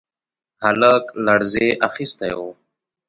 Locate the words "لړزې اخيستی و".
1.25-2.41